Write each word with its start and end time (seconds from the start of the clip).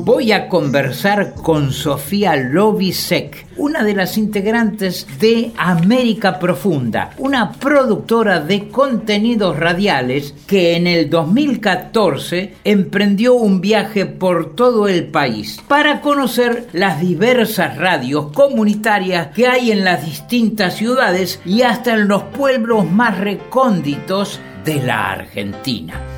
Voy 0.00 0.32
a 0.32 0.48
conversar 0.48 1.34
con 1.34 1.72
Sofía 1.72 2.34
Lovisek, 2.36 3.46
una 3.58 3.84
de 3.84 3.94
las 3.94 4.16
integrantes 4.16 5.06
de 5.20 5.52
América 5.56 6.38
Profunda, 6.38 7.10
una 7.18 7.52
productora 7.52 8.40
de 8.40 8.68
contenidos 8.68 9.58
radiales 9.58 10.34
que 10.46 10.76
en 10.76 10.86
el 10.86 11.10
2014 11.10 12.54
emprendió 12.64 13.34
un 13.34 13.60
viaje 13.60 14.06
por 14.06 14.56
todo 14.56 14.88
el 14.88 15.08
país 15.08 15.60
para 15.68 16.00
conocer 16.00 16.68
las 16.72 17.00
diversas 17.00 17.76
radios 17.76 18.32
comunitarias 18.32 19.28
que 19.28 19.46
hay 19.46 19.70
en 19.70 19.84
las 19.84 20.06
distintas 20.06 20.76
ciudades 20.76 21.40
y 21.44 21.62
hasta 21.62 21.94
en 21.94 22.08
los 22.08 22.22
pueblos 22.22 22.90
más 22.90 23.18
recónditos 23.18 24.40
de 24.64 24.82
la 24.82 25.10
Argentina. 25.12 26.11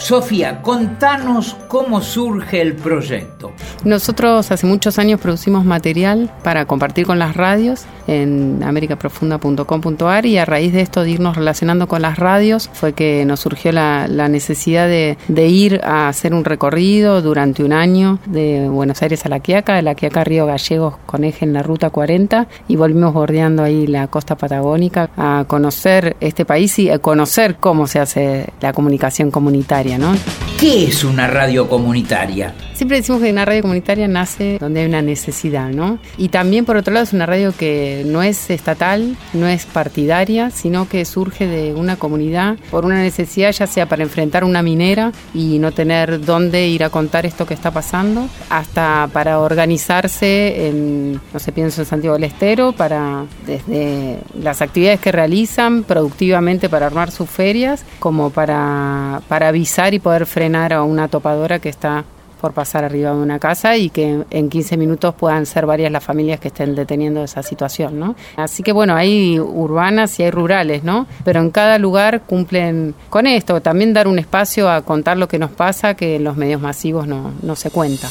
Sofía, 0.00 0.62
contanos 0.62 1.54
cómo 1.68 2.00
surge 2.00 2.62
el 2.62 2.74
proyecto. 2.74 3.52
Nosotros 3.84 4.50
hace 4.50 4.66
muchos 4.66 4.98
años 4.98 5.20
producimos 5.20 5.64
material 5.64 6.30
para 6.42 6.66
compartir 6.66 7.06
con 7.06 7.18
las 7.18 7.36
radios 7.36 7.86
en 8.06 8.62
americaprofunda.com.ar 8.62 10.26
y 10.26 10.36
a 10.36 10.44
raíz 10.44 10.72
de 10.72 10.82
esto 10.82 11.02
de 11.02 11.10
irnos 11.10 11.36
relacionando 11.36 11.88
con 11.88 12.02
las 12.02 12.18
radios 12.18 12.68
fue 12.72 12.92
que 12.92 13.24
nos 13.24 13.40
surgió 13.40 13.72
la, 13.72 14.06
necesidad 14.28 14.86
de, 14.86 15.16
ir 15.48 15.80
a 15.82 16.08
hacer 16.08 16.34
un 16.34 16.44
recorrido 16.44 17.22
durante 17.22 17.64
un 17.64 17.72
año 17.72 18.18
de 18.26 18.68
Buenos 18.68 19.00
Aires 19.02 19.24
a 19.24 19.28
La 19.28 19.40
Quiaca, 19.40 19.76
de 19.76 19.82
La 19.82 19.94
Quiaca 19.94 20.20
a 20.20 20.24
Río 20.24 20.46
Gallegos 20.46 20.96
con 21.06 21.24
eje 21.24 21.44
en 21.44 21.52
la 21.52 21.62
ruta 21.62 21.90
40 21.90 22.48
y 22.68 22.76
volvimos 22.76 23.14
bordeando 23.14 23.62
ahí 23.62 23.86
la 23.86 24.08
costa 24.08 24.36
patagónica 24.36 25.10
a 25.16 25.44
conocer 25.46 26.16
este 26.20 26.44
país 26.44 26.78
y 26.78 26.90
a 26.90 26.98
conocer 26.98 27.56
cómo 27.56 27.86
se 27.86 27.98
hace 27.98 28.52
la 28.60 28.72
comunicación 28.72 29.30
comunitaria. 29.30 29.98
¿no? 29.98 30.12
¿Qué 30.60 30.84
es 30.84 31.04
una 31.04 31.26
radio 31.26 31.70
comunitaria? 31.70 32.52
Siempre 32.74 32.98
decimos 32.98 33.22
que 33.22 33.30
una 33.30 33.44
radio 33.44 33.62
comunitaria 33.62 34.08
nace 34.08 34.58
donde 34.58 34.80
hay 34.80 34.86
una 34.86 35.02
necesidad, 35.02 35.68
¿no? 35.68 35.98
Y 36.16 36.28
también, 36.28 36.64
por 36.64 36.76
otro 36.76 36.92
lado, 36.94 37.04
es 37.04 37.12
una 37.12 37.26
radio 37.26 37.52
que 37.56 38.04
no 38.06 38.22
es 38.22 38.48
estatal, 38.50 39.16
no 39.34 39.48
es 39.48 39.66
partidaria, 39.66 40.50
sino 40.50 40.88
que 40.88 41.04
surge 41.04 41.46
de 41.46 41.74
una 41.74 41.96
comunidad 41.96 42.56
por 42.70 42.86
una 42.86 43.02
necesidad, 43.02 43.52
ya 43.52 43.66
sea 43.66 43.86
para 43.86 44.02
enfrentar 44.02 44.44
una 44.44 44.62
minera 44.62 45.12
y 45.34 45.58
no 45.58 45.72
tener 45.72 46.24
dónde 46.24 46.68
ir 46.68 46.84
a 46.84 46.90
contar 46.90 47.26
esto 47.26 47.46
que 47.46 47.52
está 47.52 47.70
pasando, 47.70 48.28
hasta 48.48 49.08
para 49.12 49.40
organizarse 49.40 50.68
en, 50.68 51.20
no 51.32 51.38
sé, 51.38 51.52
pienso 51.52 51.82
en 51.82 51.86
Santiago 51.86 52.14
del 52.14 52.24
Estero, 52.24 52.72
para 52.72 53.24
desde 53.46 54.18
las 54.42 54.62
actividades 54.62 55.00
que 55.00 55.12
realizan 55.12 55.84
productivamente 55.84 56.70
para 56.70 56.86
armar 56.86 57.10
sus 57.10 57.28
ferias, 57.28 57.84
como 57.98 58.30
para, 58.30 59.20
para 59.28 59.48
avisar 59.48 59.92
y 59.92 59.98
poder 59.98 60.24
frenar 60.50 60.72
a 60.72 60.82
una 60.82 61.06
topadora 61.06 61.60
que 61.60 61.68
está 61.68 62.04
por 62.40 62.52
pasar 62.54 62.82
arriba 62.82 63.10
de 63.10 63.16
una 63.16 63.38
casa 63.38 63.76
y 63.76 63.88
que 63.88 64.24
en 64.30 64.48
15 64.48 64.76
minutos 64.76 65.14
puedan 65.14 65.46
ser 65.46 65.64
varias 65.64 65.92
las 65.92 66.02
familias 66.02 66.40
que 66.40 66.48
estén 66.48 66.74
deteniendo 66.74 67.22
esa 67.22 67.44
situación, 67.44 68.00
¿no? 68.00 68.16
Así 68.36 68.64
que 68.64 68.72
bueno, 68.72 68.96
hay 68.96 69.38
urbanas 69.38 70.18
y 70.18 70.24
hay 70.24 70.30
rurales, 70.32 70.82
¿no? 70.82 71.06
Pero 71.22 71.40
en 71.40 71.50
cada 71.50 71.78
lugar 71.78 72.22
cumplen 72.22 72.94
con 73.10 73.28
esto, 73.28 73.60
también 73.60 73.92
dar 73.92 74.08
un 74.08 74.18
espacio 74.18 74.68
a 74.68 74.82
contar 74.82 75.18
lo 75.18 75.28
que 75.28 75.38
nos 75.38 75.52
pasa 75.52 75.94
que 75.94 76.16
en 76.16 76.24
los 76.24 76.36
medios 76.36 76.60
masivos 76.60 77.06
no, 77.06 77.30
no 77.42 77.54
se 77.54 77.70
cuenta. 77.70 78.08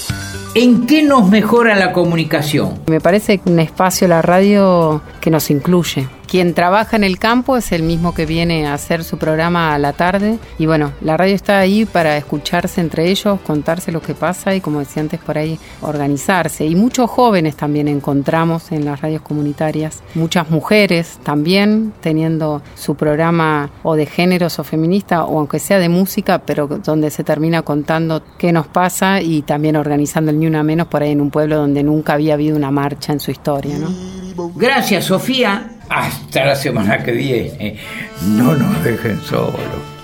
¿En 0.55 0.87
qué 0.87 1.03
nos 1.03 1.27
mejora 1.27 1.75
la 1.75 1.91
comunicación? 1.91 2.79
Me 2.87 3.01
parece 3.01 3.41
un 3.45 3.59
espacio, 3.59 4.07
la 4.07 4.21
radio, 4.21 5.01
que 5.19 5.29
nos 5.29 5.49
incluye, 5.49 6.07
quien 6.29 6.53
trabaja 6.53 6.95
en 6.95 7.03
el 7.03 7.17
campo 7.17 7.57
es 7.57 7.71
el 7.71 7.81
mismo 7.81 8.13
que 8.13 8.27
viene 8.27 8.67
a 8.67 8.75
hacer 8.75 9.03
su 9.03 9.17
programa 9.17 9.73
a 9.73 9.79
la 9.79 9.93
tarde 9.93 10.37
y 10.59 10.67
bueno, 10.67 10.93
la 11.01 11.17
radio 11.17 11.33
está 11.33 11.57
ahí 11.57 11.85
para 11.85 12.17
escucharse 12.17 12.81
entre 12.81 13.09
ellos, 13.09 13.39
contarse 13.41 13.91
lo 13.91 14.01
que 14.01 14.13
pasa 14.13 14.53
y 14.53 14.61
como 14.61 14.77
decía 14.77 15.01
antes 15.01 15.19
por 15.19 15.39
ahí, 15.39 15.57
organizarse. 15.81 16.67
Y 16.67 16.75
muchos 16.75 17.09
jóvenes 17.09 17.55
también 17.55 17.87
encontramos 17.87 18.71
en 18.71 18.85
las 18.85 19.01
radios 19.01 19.23
comunitarias, 19.23 20.03
muchas 20.13 20.51
mujeres 20.51 21.19
también 21.23 21.93
teniendo 21.99 22.61
su 22.75 22.93
programa 22.93 23.71
o 23.81 23.95
de 23.95 24.05
géneros 24.05 24.59
o 24.59 24.63
feminista 24.63 25.25
o 25.25 25.39
aunque 25.39 25.57
sea 25.57 25.79
de 25.79 25.89
música, 25.89 26.43
pero 26.45 26.67
donde 26.67 27.09
se 27.09 27.23
termina 27.23 27.63
contando 27.63 28.21
qué 28.37 28.51
nos 28.51 28.67
pasa 28.67 29.19
y 29.21 29.41
también 29.41 29.75
organizando 29.75 30.29
el 30.29 30.39
Ni 30.39 30.45
Una 30.45 30.61
Menos 30.61 30.87
por 30.87 31.01
ahí 31.01 31.11
en 31.11 31.21
un 31.21 31.31
pueblo 31.31 31.57
donde 31.57 31.81
nunca 31.81 32.13
había 32.13 32.35
habido 32.35 32.55
una 32.55 32.69
marcha 32.69 33.13
en 33.13 33.19
su 33.19 33.31
historia. 33.31 33.79
¿no? 33.79 33.89
Gracias 34.55 35.05
Sofía. 35.05 35.78
Hasta 35.89 36.45
la 36.45 36.55
semana 36.55 37.03
que 37.03 37.11
viene. 37.11 37.77
No 38.21 38.55
nos 38.55 38.83
dejen 38.83 39.19
solos. 39.21 39.53